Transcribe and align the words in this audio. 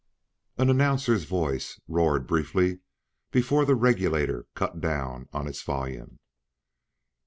An 0.57 0.71
announcer's 0.71 1.25
voice 1.25 1.79
roared 1.87 2.25
briefly 2.25 2.79
before 3.29 3.65
the 3.65 3.75
regulator 3.75 4.47
cut 4.55 4.81
down 4.81 5.29
on 5.31 5.47
its 5.47 5.61
volume. 5.61 6.17